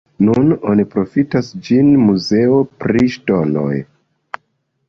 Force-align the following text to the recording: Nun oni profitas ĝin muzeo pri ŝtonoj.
Nun 0.27 0.47
oni 0.71 0.85
profitas 0.93 1.51
ĝin 1.67 1.91
muzeo 2.05 2.57
pri 2.85 3.15
ŝtonoj. 3.17 3.73